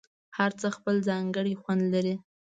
[0.37, 2.15] هر څه خپل ځانګړی خوند لري.